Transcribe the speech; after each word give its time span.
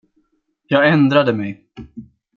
Jag 0.67 0.87
ändrade 0.89 1.33
mig. 1.33 1.67